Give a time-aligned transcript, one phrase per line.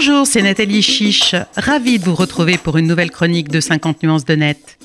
[0.00, 4.24] Bonjour, c'est Nathalie Chiche, ravie de vous retrouver pour une nouvelle chronique de 50 nuances
[4.24, 4.78] de net.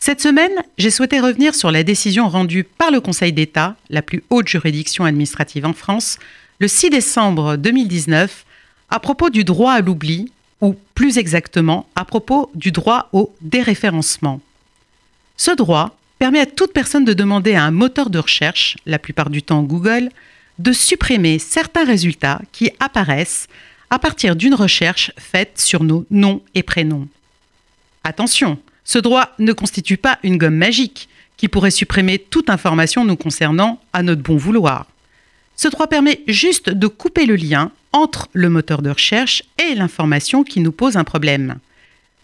[0.00, 4.24] Cette semaine, j'ai souhaité revenir sur la décision rendue par le Conseil d'État, la plus
[4.28, 6.18] haute juridiction administrative en France,
[6.58, 8.44] le 6 décembre 2019,
[8.88, 14.40] à propos du droit à l'oubli, ou plus exactement à propos du droit au déréférencement.
[15.36, 19.30] Ce droit permet à toute personne de demander à un moteur de recherche, la plupart
[19.30, 20.08] du temps Google,
[20.58, 23.46] de supprimer certains résultats qui apparaissent
[23.90, 27.08] à partir d'une recherche faite sur nos noms et prénoms.
[28.04, 33.16] Attention, ce droit ne constitue pas une gomme magique qui pourrait supprimer toute information nous
[33.16, 34.86] concernant à notre bon vouloir.
[35.56, 40.44] Ce droit permet juste de couper le lien entre le moteur de recherche et l'information
[40.44, 41.56] qui nous pose un problème.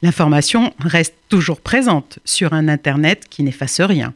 [0.02, 4.14] L'information reste toujours présente sur un Internet qui n'efface rien.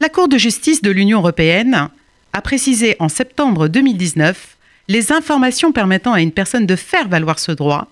[0.00, 1.88] La Cour de justice de l'Union européenne
[2.32, 4.56] a précisé en septembre 2019
[4.88, 7.88] les informations permettant à une personne de faire valoir ce droit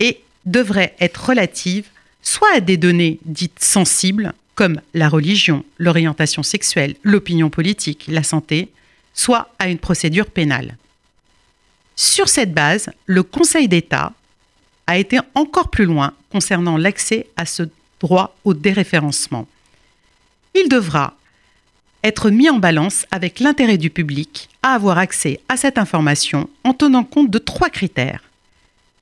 [0.00, 1.88] et devraient être relatives
[2.22, 8.68] soit à des données dites sensibles, comme la religion, l'orientation sexuelle, l'opinion politique, la santé,
[9.14, 10.76] soit à une procédure pénale.
[11.96, 14.12] Sur cette base, le Conseil d'État
[14.86, 17.64] a été encore plus loin concernant l'accès à ce
[18.00, 19.46] droit au déréférencement.
[20.54, 21.17] Il devra
[22.04, 26.72] être mis en balance avec l'intérêt du public à avoir accès à cette information en
[26.72, 28.22] tenant compte de trois critères.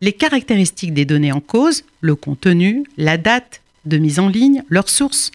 [0.01, 4.89] Les caractéristiques des données en cause, le contenu, la date de mise en ligne, leur
[4.89, 5.31] source,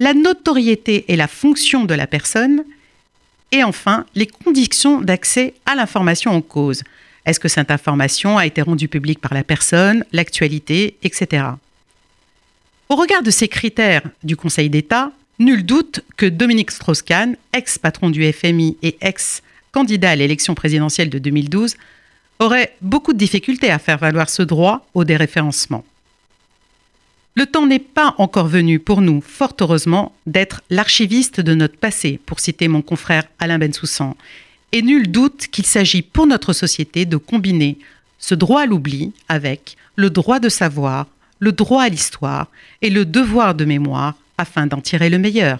[0.00, 2.64] la notoriété et la fonction de la personne,
[3.52, 6.82] et enfin les conditions d'accès à l'information en cause.
[7.24, 11.44] Est-ce que cette information a été rendue publique par la personne, l'actualité, etc.
[12.88, 18.30] Au regard de ces critères du Conseil d'État, Nul doute que Dominique Strauss-Kahn, ex-patron du
[18.30, 21.76] FMI et ex-candidat à l'élection présidentielle de 2012,
[22.38, 25.84] aurait beaucoup de difficultés à faire valoir ce droit au déréférencement.
[27.34, 32.20] Le temps n'est pas encore venu pour nous, fort heureusement, d'être l'archiviste de notre passé,
[32.26, 34.16] pour citer mon confrère Alain Bensoussan.
[34.72, 37.78] Et nul doute qu'il s'agit pour notre société de combiner
[38.18, 41.06] ce droit à l'oubli avec le droit de savoir,
[41.38, 42.48] le droit à l'histoire
[42.82, 45.58] et le devoir de mémoire afin d'en tirer le meilleur.